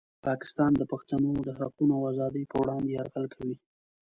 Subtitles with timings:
[0.27, 3.55] پاکستان د پښتنو د حقونو او ازادۍ په وړاندې یرغل کوي.